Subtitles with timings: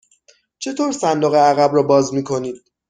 [0.59, 2.63] چطور صندوق عقب را باز می کنید؟